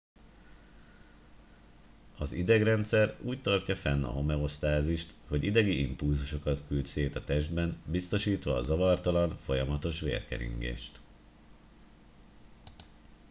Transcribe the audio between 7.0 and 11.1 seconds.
a testben biztosítva a zavartalan folyamatos vérkeringést